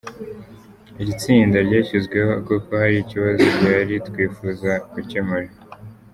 [1.01, 5.49] Iri tsinda ryashyizweho kuko hari ikibazo gihari twifuza gukemura.